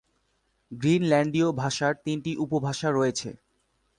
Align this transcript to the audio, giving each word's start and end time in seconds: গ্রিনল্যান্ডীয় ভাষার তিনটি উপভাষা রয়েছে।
গ্রিনল্যান্ডীয় 0.71 1.49
ভাষার 1.61 1.93
তিনটি 2.05 2.31
উপভাষা 2.37 2.87
রয়েছে। 2.91 3.29